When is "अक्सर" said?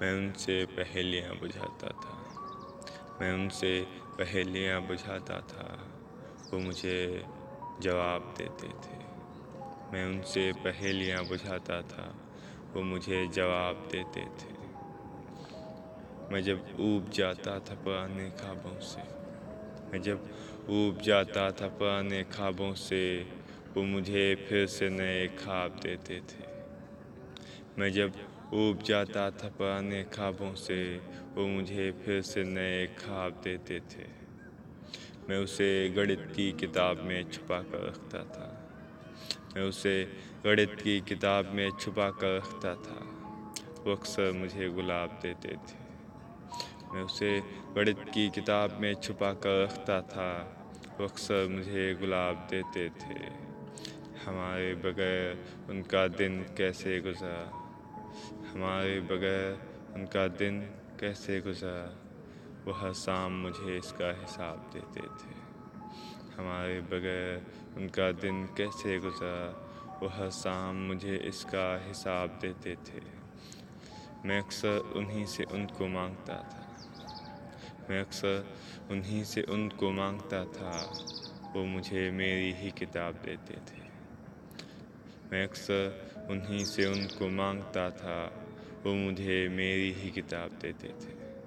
43.92-44.32, 51.06-51.48, 74.40-74.78, 78.00-78.54, 85.42-86.14